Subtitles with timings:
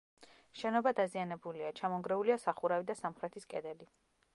[0.61, 3.93] შენობა დაზიანებულია: ჩამონგრეულია სახურავი და სამხრეთის კედელი.